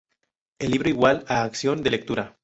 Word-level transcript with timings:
El 0.57 0.71
libro 0.71 0.89
igual 0.89 1.25
a 1.27 1.43
acción 1.43 1.83
de 1.83 1.91
lectura. 1.91 2.35